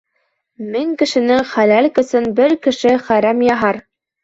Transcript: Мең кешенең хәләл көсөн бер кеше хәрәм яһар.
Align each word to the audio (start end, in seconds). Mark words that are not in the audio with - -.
Мең 0.75 0.93
кешенең 1.01 1.43
хәләл 1.51 1.89
көсөн 1.99 2.27
бер 2.41 2.57
кеше 2.67 2.97
хәрәм 3.11 3.47
яһар. 3.53 3.83